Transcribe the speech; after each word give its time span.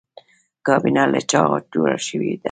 کابینه 0.67 1.03
له 1.13 1.19
چا 1.31 1.41
جوړه 1.73 1.97
شوې 2.07 2.29
ده؟ 2.37 2.39